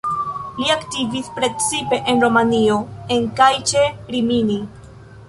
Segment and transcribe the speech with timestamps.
[0.59, 2.79] Li aktivis precipe en Romanjo,
[3.17, 3.85] en kaj ĉe
[4.15, 4.57] Rimini.